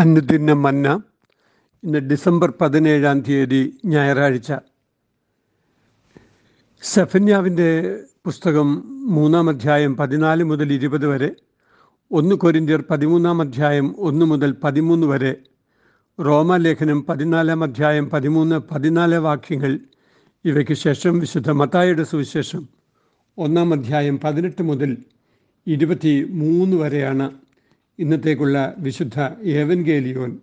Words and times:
അനുദിന 0.00 0.52
മന്ന. 0.52 1.02
ഇന്ന് 1.84 1.98
ഡിസംബർ 1.98 2.52
പതിനേഴാം 2.60 3.20
തീയതി 3.20 3.78
ഞായറാഴ്ച. 3.86 4.52
സെഫന്യാവിന്റെ 6.82 8.00
പുസ്തകം 8.24 8.82
മൂന്നാം 9.14 9.48
അധ്യായം 9.48 9.96
പതിനാല് 9.96 10.44
മുതൽ 10.44 10.72
ഇരുപത് 10.72 11.06
വരെ 11.06 11.30
ഒന്ന് 12.12 12.34
കൊരിന്ത്യർ 12.34 12.84
പതിമൂന്നാം 12.90 13.40
അധ്യായം 13.40 13.94
ഒന്ന് 13.98 14.26
മുതൽ 14.26 14.54
പതിമൂന്ന് 14.64 15.06
വരെ 15.06 15.36
റോമാലേഖനം 16.20 17.04
പതിനാലാം 17.04 17.62
അധ്യായം 17.62 18.10
പതിമൂന്ന് 18.10 18.60
പതിനാല് 18.70 19.14
വാക്യങ്ങൾ. 19.14 19.78
ഇവയ്ക്ക് 20.44 20.72
ശേഷം 20.72 21.18
വിശുദ്ധ 21.18 21.50
മത്തായുടെ 21.50 22.02
സുവിശേഷം 22.02 22.68
ഒന്നാം 23.38 23.72
അധ്യായം 23.72 24.18
പതിനെട്ട് 24.24 24.62
മുതൽ 24.62 24.96
ഇരുപത്തി 25.66 26.24
മൂന്ന് 26.30 26.76
വരെയാണ്. 26.76 27.30
ഇന്നത്തേക്കുള്ള 28.00 28.74
വിശുദ്ധ 28.78 29.42
ഏവൻഗേലിയോൻ. 29.42 30.38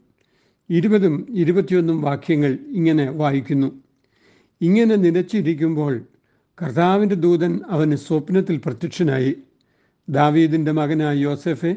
ഇരുപതും 0.69 1.27
ഇരുപത്തിയൊന്നും 1.29 2.01
വാക്യങ്ങൾ 2.01 2.57
ഇങ്ങനെ 2.67 3.11
വായിക്കുന്നു. 3.11 3.81
ഇങ്ങനെ 4.61 4.95
നിലച്ചിരിക്കുമ്പോൾ 4.95 6.01
കർത്താവിന്റെ 6.61 7.15
ദൂതൻ 7.15 7.59
അവന് 7.69 7.95
സ്വപ്നത്തിൽ 7.95 8.61
പ്രത്യക്ഷനായി. 8.65 9.35
ദാവീദിന്റെ 10.09 10.71
മകനായ 10.71 11.17
യോസഫെ 11.17 11.75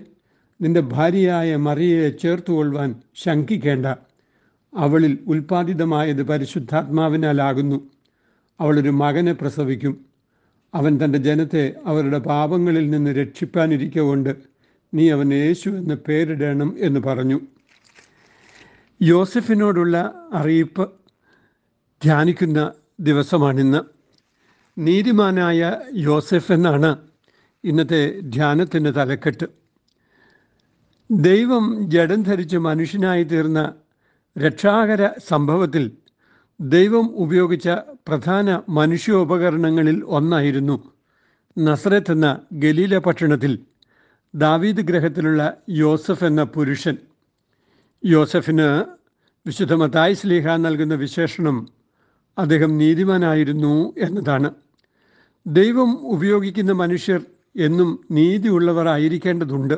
നിന്റെ 0.60 0.80
ഭാര്യയായ 0.80 1.56
മറിയയെ 1.56 2.08
ചേർത്തുകൊള്ളുവാൻ 2.08 2.94
ശങ്കിക്കേണ്ട. 3.14 3.86
അവളിൽ 4.76 5.18
ഉൽപ്പാദിതമായത് 5.26 6.22
പരിശുദ്ധാത്മാവിനാലാകുന്നു. 6.22 7.90
അവളൊരു 8.60 8.90
മകനെ 8.90 9.32
പ്രസവിക്കും. 9.32 10.04
അവൻ 10.74 10.98
തന്റെ 11.04 11.18
ജനത്തെ 11.18 11.74
അവരുടെ 11.86 12.18
പാപങ്ങളിൽ 12.18 12.90
നിന്ന് 12.90 13.10
രക്ഷിപ്പാനിരിക്കൊണ്ട് 13.10 14.49
നീ 14.94 15.10
അവൻ 15.10 15.34
യേശു 15.34 15.70
എന്ന് 15.70 15.94
പേരിടണം 15.94 16.76
എന്ന് 16.78 17.00
പറഞ്ഞു. 17.00 17.40
യോസഫിനോടുള്ള 19.02 20.14
അറിയിപ്പ് 20.34 20.90
ധ്യാനിക്കുന്ന 22.02 22.72
ദിവസമാണിന്ന്. 23.00 23.80
നീതിമാനായ 24.78 25.80
യോസഫ് 25.94 26.52
എന്നാണ് 26.52 26.96
ഇന്നത്തെ 27.64 28.20
ധ്യാനത്തിന്റെ 28.20 28.90
തലക്കെട്ട്. 28.90 29.44
ദൈവം 31.10 31.90
ജഡം 31.90 32.22
ധരിച്ച് 32.22 32.56
മനുഷ്യനായി 32.56 33.24
തീർന്ന 33.24 33.74
രക്ഷാകര 34.38 35.08
സംഭവത്തിൽ 35.28 35.92
ദൈവം 36.60 37.06
ഉപയോഗിച്ച 37.16 37.68
പ്രധാന 38.08 38.62
മനുഷ്യോപകരണങ്ങളിൽ 38.68 40.02
ഒന്നായിരുന്നു. 40.04 40.92
നസ്രത്ത് 41.58 42.12
എന്ന 42.12 42.40
ഗലീല 42.52 42.98
പട്ടണത്തിൽ 42.98 43.58
ദാവീദ് 44.34 44.76
ഗ്രഹത്തിലുള്ള 44.76 45.56
യോസഫ് 45.70 46.24
എന്ന 46.24 46.42
പുരുഷൻ. 46.42 46.96
യോസഫിന് 48.04 48.84
വിശുദ്ധ 49.46 49.74
മതായ് 49.74 50.14
സ്ലീഹ 50.14 50.56
നൽകുന്ന 50.56 50.94
വിശേഷണം 50.94 51.68
അദ്ദേഹം 52.38 52.78
നീതിമാനായിരുന്നു 52.78 53.94
എന്നതാണ്. 53.98 54.50
ദൈവം 55.46 56.06
ഉപയോഗിക്കുന്ന 56.06 56.72
മനുഷ്യർ 56.72 57.20
എന്നും 57.56 58.04
നീതിയുള്ളവർ 58.10 58.88
ആയിരിക്കേണ്ടതുണ്ട്. 58.88 59.74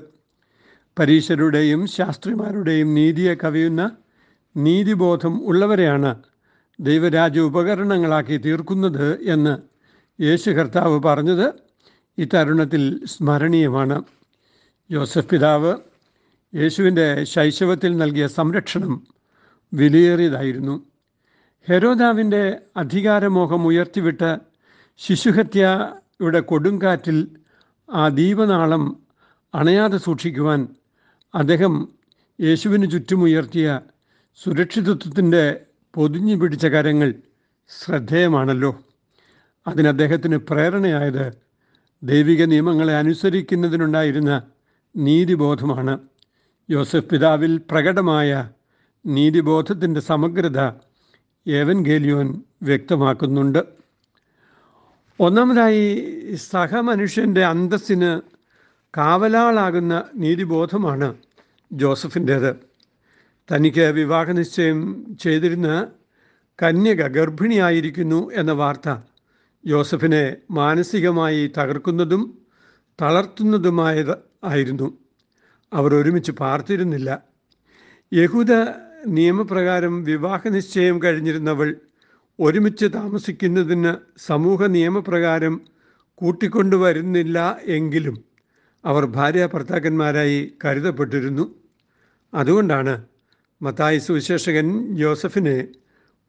പരീശരുടെയും 0.98 1.86
ശാസ്ത്രിമാരുടെയും 1.86 2.94
നീതിയെ 2.94 3.34
കവിയുന്ന 3.34 3.90
നീതിബോധം 4.56 5.46
ഉള്ളവരെയാണ് 5.46 6.22
ദൈവരാജ്യ 6.80 7.40
ഉപകരണങ്ങളാക്കി 7.40 8.36
തീർക്കുന്നത് 8.36 9.20
എന്ന് 9.22 9.58
യേശു 10.22 10.50
കർത്താവ് 10.50 11.00
പറഞ്ഞത് 11.00 11.52
ഈ 12.18 12.24
സ്മരണീയമാണ്. 13.06 14.02
യോസഫ് 14.90 15.28
പിതാവ് 15.28 15.76
യേശുവിന്റെ 16.54 17.24
ശൈശവത്തിൽ 17.24 17.96
നൽകിയ 17.96 18.26
സംരക്ഷണം 18.26 19.06
വിലയേറിയതായിരുന്നു. 19.74 20.86
ഹെരോദാവിന്റെ 21.68 22.58
അധികാരമോഹം 22.76 23.66
ഉയർത്തിവിട്ട് 23.66 24.38
ശിശുഹത്യയുടെ 24.98 26.40
കൊടുങ്കാറ്റിൽ 26.40 27.36
ആ 27.92 28.08
ദീപനാളം 28.08 29.02
അണയാതെ 29.54 29.96
സൂക്ഷിക്കുവാൻ 29.96 30.68
അദ്ദേഹം 31.34 31.88
യേശുവിന് 32.40 32.90
ചുറ്റുമുയർത്തിയ 32.90 33.80
സുരക്ഷിതത്വത്തിന്റെ 34.44 35.60
പൊതിഞ്ഞു 35.94 36.34
പിടിച്ച 36.34 36.66
കരങ്ങൾ 36.66 37.14
ശ്രദ്ധേയമാണല്ലോ. 37.68 38.80
അതിന് 39.66 39.88
അദ്ദേഹത്തിന് 39.88 40.36
പ്രേരണയായത് 40.36 41.32
ദൈവിക 42.02 42.44
നിയമങ്ങളെ 42.44 42.94
അനുസരിക്കുന്നതിനുണ്ടായിരുന്ന 42.94 44.42
നീതിബോധമാണ്. 44.96 45.98
യോസഫ് 46.70 47.04
പിതാവിൽ 47.04 47.60
പ്രകടമായ 47.70 48.50
നീതിബോധത്തിന്റെ 49.06 50.00
സമഗ്രത 50.00 50.60
ഏവൻ 51.46 51.84
ഗേലിയോൻ 51.84 52.42
വ്യക്തമാക്കുന്നുണ്ട്. 52.62 53.62
ഒന്നാമതായി 55.20 55.84
സഹമനുഷ്യന്റെ 56.36 57.44
അന്തസ്സിന് 57.44 58.20
കാവലാളാകുന്ന 58.96 60.04
നീതിബോധമാണ് 60.16 61.14
ജോസഫിന്റേത് 61.72 62.56
തനിക്ക് 63.52 63.86
വിവാഹ 63.90 64.30
നിശ്ചയം 64.30 65.06
ചെയ്തിരുന്ന 65.20 65.86
കന്യക 66.62 67.06
ഗർഭിണിയായിരിക്കുന്നു 67.06 68.32
എന്ന 68.32 68.52
വാർത്ത 68.52 68.96
ജോസഫിനെ 69.66 70.36
മാനസികമായി 70.50 71.52
തകർക്കുന്നതും 71.58 72.38
തളർത്തുന്നതുമായത് 73.00 74.31
ആയിരുന്നു. 74.44 74.98
അവർ 75.72 75.94
ഒരുമിച്ച് 75.94 76.32
പാർത്തിരുന്നില്ല. 76.32 77.22
യഹൂദ 78.12 78.52
നിയമപ്രകാരം 79.06 80.04
വിവാഹ 80.04 80.48
നിശ്ചയം 80.48 81.02
കഴിഞ്ഞിരുന്നവൾ 81.02 81.76
ഒരുമിച്ച് 82.40 82.86
താമസിക്കുന്നതിന് 82.86 83.92
സമൂഹ 84.18 84.66
നിയമപ്രകാരം 84.66 85.60
കൂട്ടിക്കൊണ്ടുവരുന്നില്ല 86.14 87.56
എങ്കിലും 87.66 88.24
അവർ 88.84 89.06
ഭാര്യ 89.06 89.46
ഭർത്താക്കന്മാരായി 89.46 90.52
കരുതപ്പെട്ടിരുന്നു. 90.64 91.54
അതുകൊണ്ടാണ് 92.34 93.06
മത്തായി 93.62 93.98
സുവിശേഷകൻ 93.98 94.96
ജോസഫിനെ 94.96 95.68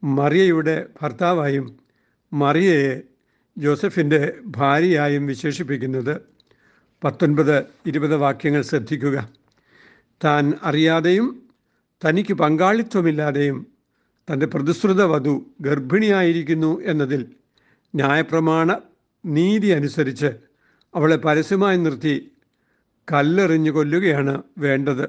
മറിയയുടെ 0.04 0.86
ഭർത്താവായും 1.02 1.76
മറിയയെ 2.32 3.02
ജോസഫിന്റെ 3.58 4.34
ഭാര്യയായും 4.46 5.26
വിശേഷിപ്പിക്കുന്നത്. 5.26 6.33
പത്തൊൻപത് 7.04 7.64
ഇരുപത് 7.86 8.16
വാക്യങ്ങൾ 8.16 8.62
ശ്രദ്ധിക്കുക. 8.62 9.28
താൻ 10.24 10.52
അറിയാതെയും 10.62 11.42
തനിക്ക് 12.06 12.34
പങ്കാളിത്വമില്ലാതെയും 12.34 13.66
തന്റെ 14.32 14.46
പ്രതിശ്രുത 14.46 15.02
വധു 15.02 15.46
ഗർഭിണിയായിരിക്കുന്നു 15.60 16.80
എന്നതിൽ 16.82 17.26
ന്യായപ്രമാണ 17.94 18.78
നീതി 19.26 19.66
അനുസരിച്ച് 19.66 20.26
അവളെ 20.94 21.16
പരസ്യമായി 21.16 21.76
നിർത്തി 21.76 22.30
കല്ലെറിഞ്ഞു 23.12 23.70
കൊല്ലുകയാണ് 23.70 24.42
വേണ്ടത്. 24.58 25.08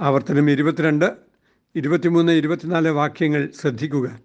ആവർത്തനം 0.00 0.50
ഇരുപത്തിരണ്ട് 0.50 1.16
ഇരുപത്തിമൂന്ന് 1.76 2.32
ഇരുപത്തിനാല് 2.32 2.88
വാക്യങ്ങൾ 2.88 3.48
ശ്രദ്ധിക്കുക. 3.60 4.20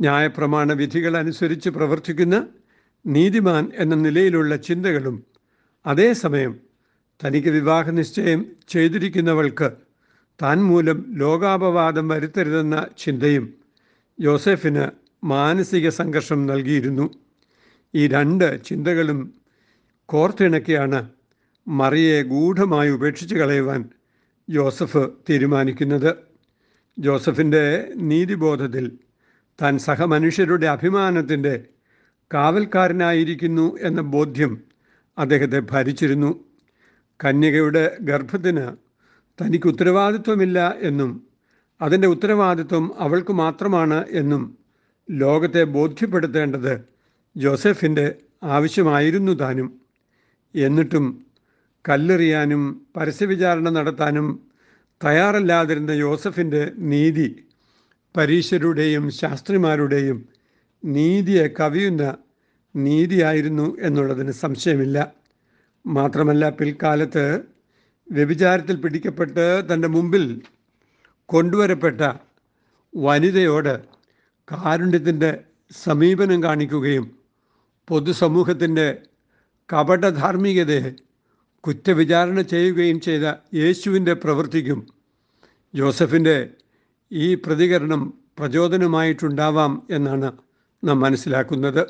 ന്യായപ്രമാണ 0.00 0.72
വിധികൾ 0.72 1.16
അനുസരിച്ച് 1.16 1.70
പ്രവർത്തിക്കുന്ന 1.70 2.46
നീതിമാൻ 3.06 3.72
എന്ന 3.74 3.94
നിലയിലുള്ള 3.94 4.56
ചിന്തകളും 4.56 5.37
അതേസമയം 5.88 6.60
തനിക്ക് 7.24 7.48
വിവാഹ 7.48 7.90
നിശ്ചയം 7.90 8.46
ചെയ്തിരിക്കുന്നവൾക്ക് 8.68 9.68
താൻ 10.42 10.58
മൂലം 10.64 11.04
ലോകാപവാദം 11.16 12.08
വരുത്തരുതെന്ന 12.08 12.86
ചിന്തയും 12.98 13.54
യോസെഫിന് 14.20 14.84
മാനസിക 15.24 15.88
സംഘർഷം 15.88 16.46
നൽകിയിരുന്നു. 16.46 17.10
ഈ 17.94 18.06
രണ്ട് 18.06 18.64
ചിന്തകളും 18.64 19.34
കോർത്തിണക്കിയാണ് 20.06 21.10
മറിയെ 21.68 22.22
ഗൂഢമായി 22.22 22.90
ഉപേക്ഷിച്ച് 22.90 23.34
കളയുവാൻ 23.34 23.84
ജോസഫ് 24.48 25.08
തീരുമാനിക്കുന്നത്. 25.30 26.16
ജോസഫിന്റെ 26.98 27.64
നീതിബോധത്തിൽ 27.96 28.98
താൻ 29.62 29.78
സഹമനുഷ്യരുടെ 29.78 30.66
അഭിമാനത്തിന്റെ 30.66 31.64
കാവൽക്കാരനായിരിക്കുന്നു 32.34 33.78
എന്ന 33.80 34.00
ബോധ്യം 34.00 34.52
അദ്ദേഹത്തെ 35.18 35.62
ഭരിച്ചിരുന്നു. 35.70 36.30
കന്യകയുടെ 37.20 37.96
ഗർഭത്തിന് 38.00 38.66
തനിക്ക് 39.38 39.66
ഉത്തരവാദിത്വമില്ല 39.66 40.74
എന്നും 40.80 41.10
അതിന്റെ 41.80 42.08
ഉത്തരവാദിത്വം 42.08 42.90
അവൾക്ക് 42.98 43.32
മാത്രമാണ് 43.32 44.04
എന്നും 44.10 44.42
ലോകത്തെ 45.10 45.62
ബോധ്യപ്പെടുത്തേണ്ടത് 45.64 46.72
ജോസഫിന്റെ 47.36 48.06
ആവശ്യമായിരുന്നു 48.42 49.32
താനും. 49.32 49.68
എന്നിട്ടും 50.54 51.06
കല്ലെറിയാനും 51.88 52.62
പരസ്യവിചാരണ 52.96 53.68
നടത്താനും 53.68 54.26
തയ്യാറല്ലാതിരുന്ന 55.04 55.90
യോസഫിന്റെ 55.90 56.72
നീതി 56.92 57.28
പരീശരുടെയും 58.16 59.10
ശാസ്ത്രിമാരുടെയും 59.10 60.18
നീതിയെ 60.84 61.46
കവിയുന്ന 61.60 62.04
നീതിയായിരുന്നു 62.86 63.66
എന്നുള്ളതിന് 63.80 64.32
സംശയമില്ല. 64.42 64.98
മാത്രമല്ല 65.84 66.48
പിൽക്കാലത്ത് 66.50 67.24
വ്യഭിചാരത്തിൽ 68.08 68.76
പിടിക്കപ്പെട്ട് 68.76 69.44
തന്റെ 69.68 69.88
മുമ്പിൽ 69.88 70.24
കൊണ്ടുവരപ്പെട്ട 71.28 72.00
വനിതയോട് 72.94 73.74
കാരുണ്യത്തിന്റെ 74.48 75.30
സമീപനം 75.84 76.42
കാണിക്കുകയും 76.42 77.06
പൊതുസമൂഹത്തിന്റെ 77.88 78.88
കപടധാർമ്മികതയെ 79.68 80.90
കുറ്റവിചാരണ 81.64 82.40
ചെയ്യുകയും 82.52 83.00
ചെയ്ത 83.00 83.26
യേശുവിന്റെ 83.54 84.14
പ്രവൃത്തിക്കും 84.14 84.80
ജോസഫിന്റെ 85.74 86.36
ഈ 87.10 87.34
പ്രതികരണം 87.34 88.02
പ്രചോദനമായിട്ടുണ്ടാവാം 88.38 89.72
എന്നാണ് 89.90 90.28
നാം 90.82 91.00
മനസ്സിലാക്കുന്നത്. 91.00 91.82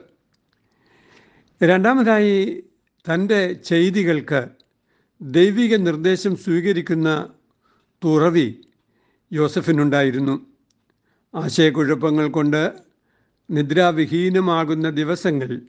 രണ്ടാമതായി 1.62 2.64
തന്റെ 3.12 3.52
ചെയ്തികൾക്ക് 3.52 4.48
ദൈവിക 5.22 5.76
നിർദ്ദേശം 5.76 6.36
സ്വീകരിക്കുന്ന 6.36 7.28
തുറവി 8.04 8.54
യോസഫിനുണ്ടായിരുന്നു. 9.32 10.46
ആശയക്കുഴപ്പങ്ങൾ 11.34 12.28
കൊണ്ട് 12.28 12.72
നിദ്രാവിഹീനമാകുന്ന 13.50 14.90
ദിവസങ്ങൾ 14.90 15.60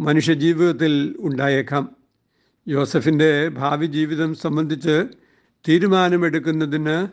മനുഷ്യജീവിതത്തിൽ 0.00 1.16
ഉണ്ടായേക്കാം. 1.18 1.96
യോസഫിന്റെ 2.68 3.48
ഭാവി 3.48 3.86
ജീവിതം 3.86 4.34
സംബന്ധിച്ച് 4.34 5.06
തീരുമാനമെടുക്കുന്നതിന് 5.68 7.08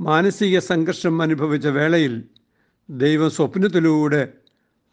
മാനസിക 0.00 0.58
സംഘർഷം 0.58 1.22
അനുഭവിച്ച 1.22 1.66
വേളയിൽ 1.66 2.24
ദൈവ 2.90 3.28
സ്വപ്നത്തിലൂടെ 3.28 4.32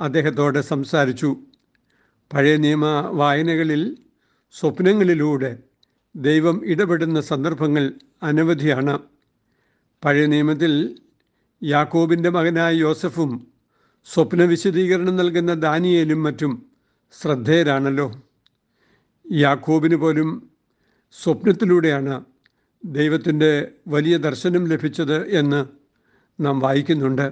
അദ്ദേഹത്തോട് 0.01 0.59
സംസാരിച്ചു. 0.61 1.37
പഴയ 2.31 2.57
നിയമ 2.57 2.85
വായനകളിൽ 3.11 3.97
സ്വപ്നങ്ങളിലൂടെ 4.51 5.57
ദൈവം 6.15 6.61
ഇടപെടുന്ന 6.65 7.21
സന്ദർഭങ്ങൾ 7.21 7.93
അനവധിയാണ്. 8.23 8.99
പഴയ 10.05 10.25
നിയമത്തിൽ 10.25 10.99
യാക്കോബിന്റെ 11.63 12.29
മകനായ 12.29 12.73
യോസഫും 12.73 13.47
സ്വപ്ന 14.05 14.43
വിശദീകരണം 14.43 15.15
നൽകുന്ന 15.15 15.53
ദാനിയേലും 15.53 16.23
മറ്റും 16.23 16.65
ശ്രദ്ധേയരാണല്ലോ. 17.21 18.21
യാക്കോബിന് 19.31 19.95
പോലും 19.95 20.49
സ്വപ്നത്തിലൂടെയാണ് 21.23 22.25
ദൈവത്തിന്റെ 22.85 23.71
വലിയ 23.87 24.17
ദർശനം 24.17 24.67
ലഭിച്ചത് 24.67 25.27
എന്ന് 25.27 25.65
നാം 26.39 26.59
വായിക്കുന്നുണ്ട്. 26.59 27.31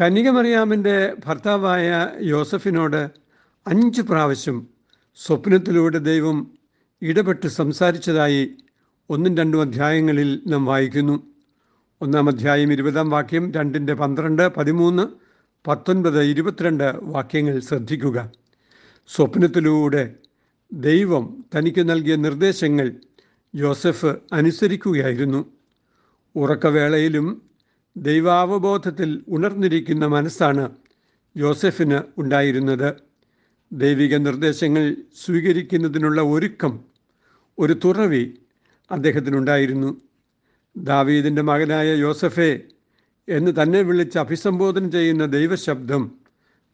കന്യകമറിയാമിന്റെ 0.00 1.14
ഭർത്താവായ 1.26 2.08
യോസഫിനോട് 2.22 3.27
അഞ്ച് 3.68 4.02
പ്രാവശ്യം 4.02 4.66
സ്വപ്നത്തിലൂടെ 5.16 5.98
ദൈവം 5.98 6.50
ഇടപെട്ട് 7.02 7.46
സംസാരിച്ചതായി 7.46 8.56
ഒന്നും 9.10 9.36
രണ്ടും 9.36 9.60
അധ്യായങ്ങളിൽ 9.60 10.40
നാം 10.46 10.64
വായിക്കുന്നു. 10.64 11.22
ഒന്നാം 12.00 12.28
അധ്യായം 12.28 12.72
ഇരുപതാം 12.72 13.10
വാക്യം 13.10 13.52
രണ്ടിന്റെ 13.52 13.94
പന്ത്രണ്ട് 13.94 14.48
പതിമൂന്ന് 14.48 15.06
പത്തൊൻപത് 15.66 16.22
ഇരുപത്തിരണ്ട് 16.22 16.94
വാക്യങ്ങൾ 17.02 17.60
ശ്രദ്ധിക്കുക. 17.60 18.32
സ്വപ്നത്തിലൂടെ 19.08 20.14
ദൈവം 20.72 21.44
തനിക്ക് 21.56 21.90
നൽകിയ 21.90 22.16
നിർദ്ദേശങ്ങൾ 22.16 22.92
ജോസഫ് 23.54 24.16
അനുസരിക്കുകയായിരുന്നു. 24.32 25.52
ഉറക്കവേളയിലും 26.36 27.42
ദൈവാവബോധത്തിൽ 27.96 29.24
ഉണർന്നിരിക്കുന്ന 29.28 30.06
മനസ്സാണ് 30.06 30.70
ജോസഫിന് 31.36 32.00
ഉണ്ടായിരുന്നത്. 32.18 33.07
ദൈവിക 33.72 34.16
നിർദ്ദേശങ്ങൾ 34.16 34.96
സ്വീകരിക്കുന്നതിനുള്ള 35.24 36.22
ഒരുക്കം 36.22 36.84
ഒരു 37.58 37.72
തുറവി 37.84 38.34
അദ്ദേഹത്തിനുണ്ടായിരുന്നു. 38.90 40.00
ദാവീദിന്റെ 40.76 41.42
മകനായ 41.42 41.94
യോസഫെ 41.94 42.60
എന്ന് 43.28 43.62
തന്നെ 43.62 43.82
വിളിച്ച് 43.82 44.18
അഭിസംബോധന 44.18 44.90
ചെയ്യുന്ന 44.90 45.26
ദൈവശബ്ദം 45.26 46.18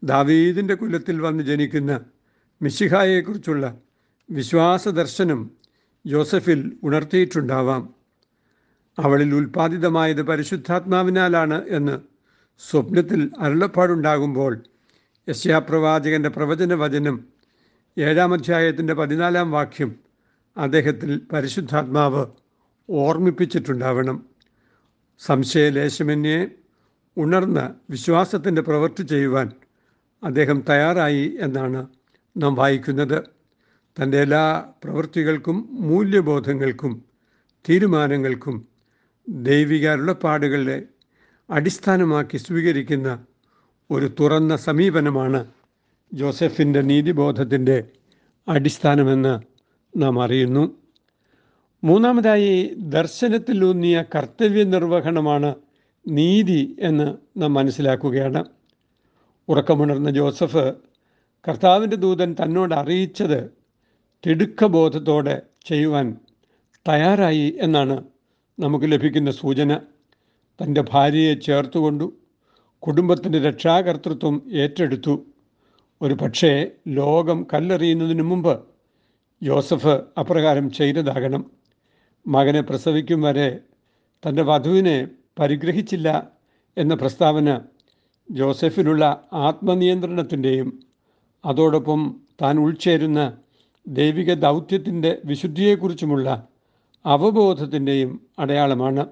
ദാവീദിന്റെ 0.05 0.75
കുലത്തിൽ 0.75 1.21
വന്ന് 1.21 1.45
ജനിക്കുന്ന 1.45 2.01
മിശിഹായെക്കുറിച്ചുള്ള 2.63 3.81
വിശ്വാസ 4.31 4.89
ദർശനം 4.89 5.51
യോസഫിൽ 6.07 6.77
ഉണർത്തിയിട്ടുണ്ടാവാം. 6.83 7.95
അവളിൽ 8.99 9.35
ഉൽപ്പാദിതമായത് 9.35 10.23
പരിശുദ്ധാത്മാവിനാലാണ് 10.23 11.65
എന്ന് 11.69 11.99
സ്വപ്നത്തിൽ 12.59 13.31
അരുളപ്പാടുണ്ടാകുമ്പോൾ 13.39 14.65
യശ്യാപ്രവാചകന്റെ 15.29 16.29
പ്രവചന 16.29 16.75
വചനം 16.75 17.29
ഏഴാം 17.99 18.33
അധ്യായത്തിന്റെ 18.33 18.95
പതിനാലാം 18.95 19.51
വാക്യം 19.51 19.91
അദ്ദേഹത്തിൽ 20.57 21.21
പരിശുദ്ധാത്മാവ് 21.33 22.27
ഓർമ്മിപ്പിച്ചിട്ടുണ്ടാവണം. 22.91 24.27
സംശയലേശമന്യെ 25.19 26.49
ഉണർന്ന് 27.17 27.75
വിശ്വാസത്തിന്റെ 27.91 28.63
പ്രവൃത്തി 28.63 29.03
ചെയ്യുവാൻ 29.03 29.49
അദ്ദേഹം 30.23 30.65
തയ്യാറായി 30.69 31.39
എന്നാണ് 31.41 31.87
നാം 32.37 32.55
വായിക്കുന്നത്. 32.55 33.25
തന്റെ 33.97 34.19
എല്ലാ 34.19 34.45
പ്രവൃത്തികൾക്കും 34.85 35.69
മൂല്യബോധങ്ങൾക്കും 35.71 37.05
തീരുമാനങ്ങൾക്കും 37.69 38.69
ദൈവിക 39.29 40.13
പാടുകളെ 40.13 40.83
അടിസ്ഥാനമാക്കി 41.51 42.37
സ്വീകരിക്കുന്ന 42.37 43.09
ഒരു 43.91 44.15
തുറന്ന 44.21 44.57
സമീപനമാണ് 44.57 45.47
ജോസഫിന്റെ 46.15 46.81
നീതിബോധത്തിന്റെ 46.81 47.85
അടിസ്ഥാനമെന്ന് 48.49 49.41
നാം 50.03 50.23
അറിയുന്നു. 50.23 50.77
മൂന്നാമതായി 51.85 52.75
ദർശനത്തിലൂന്നിയ 52.77 54.05
കർത്തവ്യ 54.15 54.65
നിർവഹണമാണ് 54.65 55.55
നീതി 56.09 56.77
എന്ന് 56.81 57.17
നാം 57.37 57.55
മനസ്സിലാക്കുകയാണ്. 57.55 58.45
ഉറക്കമുണർന്ന 59.49 60.11
ജോസഫ് 60.11 60.75
കർത്താവിന്റെ 61.49 61.97
ദൂതൻ 61.97 62.37
തന്നോട് 62.43 62.75
അറിയിച്ചത് 62.75 63.51
തിടുക്കബോധത്തോടെ 64.27 65.43
ചെയ്യുവാൻ 65.67 66.17
തയ്യാറായി 66.89 67.59
എന്നാണ് 67.61 68.05
നമുക്ക് 68.61 68.93
ലഭിക്കുന്ന 68.93 69.31
സൂചന. 69.31 69.81
തന്റെ 70.63 70.85
ഭാര്യയെ 70.93 71.35
ചേർത്തുകൊണ്ടു 71.35 72.13
കുടുംബത്തിന്റെ 72.87 73.39
രക്ഷാകർത്തൃത്വം 73.39 74.43
ഏറ്റെടുത്തു. 74.53 75.25
ഒരു 76.03 76.15
പക്ഷേ 76.15 76.67
ലോകം 76.89 77.47
കല്ലെറിയുന്നതിന് 77.53 78.23
മുമ്പ് 78.23 78.61
ജോസഫ് 79.43 80.01
അപ്രകാരം 80.19 80.71
ചെയ്തതാകണം. 80.71 81.51
മകനെ 82.27 82.61
പ്രസവിക്കും 82.61 83.23
വരെ 83.23 83.59
തന്റെ 84.27 84.43
വധുവിനെ 84.43 85.09
പരിഗ്രഹിച്ചില്ല 85.39 86.29
എന്ന 86.79 86.95
പ്രസ്താവന 86.95 87.61
ജോസഫിലുള്ള 88.31 89.29
ആത്മനിയന്ത്രണത്തിന്റെയും 89.33 90.83
അതോടൊപ്പം 91.45 92.21
താൻ 92.43 92.59
ഉൾച്ചേരുന്ന 92.59 93.33
ദൈവിക 93.89 94.35
ദൗത്യത്തിന്റെ 94.35 95.19
വിശുദ്ധിയെക്കുറിച്ചുമുള്ള 95.25 96.49
അവബോധത്തിന്റെയും 97.07 98.27
അടയാളമാണ്. 98.39 99.07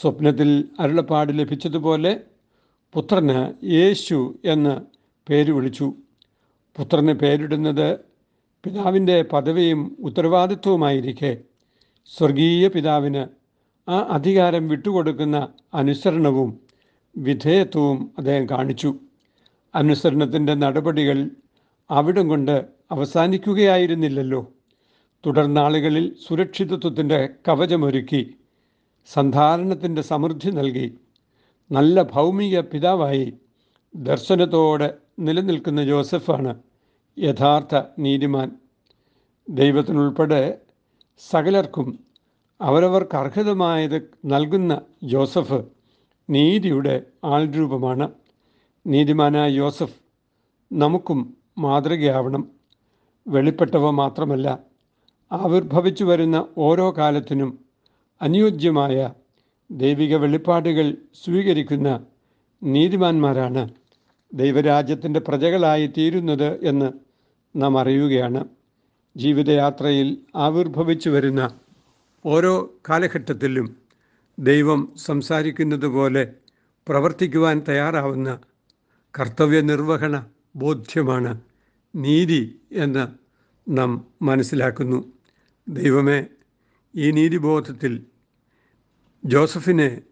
സ്വപ്നത്തിൽ 0.00 0.64
അരുളപ്പാട് 0.80 1.38
ലഭിച്ചതുപോലെ 1.38 2.20
പുത്രന് 2.94 3.64
യേശു 3.64 4.38
എന്ന് 4.44 4.80
പേര് 5.28 5.52
വിളിച്ചു. 5.52 5.92
പുത്രന് 6.76 7.12
പേരിടുന്നത് 7.12 7.96
പിതാവിന്റെ 8.64 9.22
പദവിയും 9.22 9.96
ഉത്തരവാദിത്വവുമായിരിക്കെ. 10.00 11.38
സ്വർഗീയ 12.06 12.68
പിതാവിന് 12.68 13.26
ആ 13.90 13.98
അധികാരം 13.98 14.68
വിട്ടുകൊടുക്കുന്ന 14.68 15.48
അനുസരണവും 15.74 16.60
വിധേയത്വവും 17.16 18.10
അദ്ദേഹം 18.18 18.50
കാണിച്ചു. 18.50 18.94
അനുസരണത്തിന്റെ 19.74 20.54
നടപടികൾ 20.54 21.30
അവിടം 21.90 22.28
കൊണ്ട് 22.28 22.64
അവസാനിക്കുകയായിരുന്നില്ലല്ലോ. 22.90 24.52
തുടർനാളുകളിൽ 25.26 26.16
സുരക്ഷിതത്വത്തിന്റെ 26.28 27.28
കവചമൊരുക്കി 27.48 28.34
സന്ധാരണത്തിന്റെ 29.12 30.02
സമൃദ്ധി 30.02 30.50
നൽകി. 30.50 30.94
നല്ല 31.72 32.02
ഭൗമിക 32.02 32.60
പിതാവായി 32.60 33.26
ദർശനത്തോടെ 33.96 34.94
നിലനിൽക്കുന്ന 35.18 35.84
ജോസഫാണ് 35.84 36.52
യഥാർത്ഥ 37.18 37.82
നീതിമാൻ. 37.98 38.48
ദൈവത്തിനുൾപ്പെടെ 39.48 40.58
സകലർക്കും 41.18 41.88
അവരവർക്ക് 42.60 43.16
അർഹതമായത് 43.16 44.10
നൽകുന്ന 44.26 44.82
ജോസഫ് 45.04 45.64
നീതിയുടെ 46.30 47.02
ആൾരൂപമാണ്. 47.24 48.12
നീതിമാനായ 48.86 49.50
യോസഫ് 49.50 49.98
നമുക്കും 50.72 51.36
മാതൃകയാവണം. 51.58 52.44
വെളിപ്പെട്ടവ 53.26 53.90
മാത്രമല്ല 53.90 54.58
ആവിർഭവിച്ചു 55.32 56.04
വരുന്ന 56.04 56.48
ഓരോ 56.58 56.94
കാലത്തിനും 56.98 57.50
അനുയോജ്യമായ 58.22 58.96
ദൈവിക 59.72 60.16
വെളിപ്പാടുകൾ 60.16 60.96
സ്വീകരിക്കുന്ന 61.24 62.06
നീതിമാന്മാരാണ്. 62.62 63.68
ദൈവരാജ്യത്തിന്റെ 64.34 65.20
പ്രജകളായി 65.20 65.86
തീരുന്നത് 65.86 66.66
എന്ന് 66.66 66.92
നാം 67.56 67.78
അറിയുകയാണ്. 67.78 68.44
ജീവിതയാത്രയിൽ 69.16 70.18
ആവിർഭവിച്ചു 70.36 71.10
വരുന്ന 71.10 71.54
ഓരോ 72.26 72.72
കാലഘട്ടത്തിലും 72.88 73.76
ദൈവം 74.38 74.92
സംസാരിക്കുന്നത് 74.96 75.86
പോലെ 75.86 76.32
പ്രവർത്തിക്കുവാൻ 76.88 77.62
തയ്യാറാവുന്ന 77.68 78.38
കർത്തവ്യ 79.18 79.60
നിർവഹണ 79.60 80.26
ബോധ്യമാണ് 80.56 81.40
നീതി 81.96 82.60
എന്ന് 82.72 83.06
നാം 83.68 84.06
മനസ്സിലാക്കുന്നു. 84.22 85.04
ദൈവമേ 85.68 86.24
ഈ 86.96 87.10
നീതിബോധത്തിൽ 87.10 88.06
ജോസഫിനെ 89.24 90.02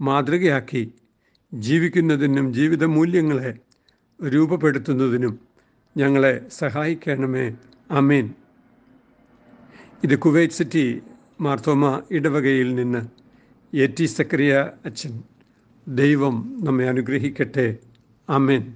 മാതൃകയാക്കി 0.00 0.94
ജീവിക്കുന്നതിനും 1.54 2.54
ജീവിത 2.54 2.84
മൂല്യങ്ങളെ 2.84 3.58
രൂപപ്പെടുത്തുന്നതിനും 4.28 5.38
ഞങ്ങളെ 5.96 6.48
സഹായിക്കണമേ. 6.48 7.56
അമീൻ 7.90 8.34
ഇത് 10.04 10.18
കുവൈറ്റ് 10.18 10.54
സിറ്റി 10.54 11.02
മാർത്തോമ 11.40 12.02
ഇടവകയിൽ 12.10 12.74
നിന്ന് 12.74 13.08
എ 13.76 13.86
ടി 13.86 14.04
സക്രിയ 14.04 14.70
അച്ഛൻ. 14.86 15.22
ദൈവം 15.88 16.60
നമ്മെ 16.64 16.88
അനുഗ്രഹിക്കട്ടെ. 16.88 17.76
അമേൻ 18.28 18.74